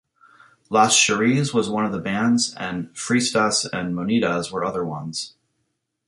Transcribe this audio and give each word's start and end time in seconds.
Las 0.71 0.97
Cheris 0.99 1.53
was 1.53 1.69
one 1.69 1.85
of 1.85 1.91
these 1.93 2.01
bands 2.01 2.55
and 2.55 2.91
Fresitas 2.95 3.67
and 3.71 3.93
Monedas 3.93 4.51
were 4.51 4.65
other 4.65 4.83
ones. 4.83 5.35